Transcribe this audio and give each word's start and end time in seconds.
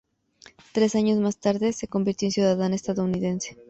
Tres 0.71 0.95
años 0.95 1.19
más 1.19 1.37
tarde 1.37 1.73
se 1.73 1.87
convirtió 1.87 2.25
en 2.27 2.31
ciudadana 2.31 2.73
estadounidense. 2.73 3.55